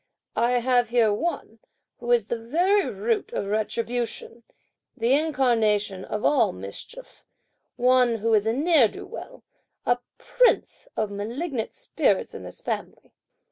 [0.35, 1.59] I have here one,
[1.99, 4.41] who is the very root of retribution,
[4.97, 7.23] the incarnation of all mischief,
[7.75, 9.43] one who is a ne'er do well,
[9.85, 13.13] a prince of malignant spirits in this family.